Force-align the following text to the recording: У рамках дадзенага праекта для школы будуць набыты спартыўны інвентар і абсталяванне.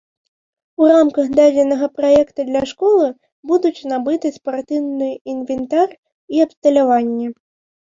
У 0.83 0.85
рамках 0.91 1.27
дадзенага 1.39 1.89
праекта 1.99 2.39
для 2.47 2.63
школы 2.71 3.05
будуць 3.51 3.85
набыты 3.93 4.33
спартыўны 4.41 5.13
інвентар 5.37 5.89
і 6.37 6.45
абсталяванне. 6.49 7.27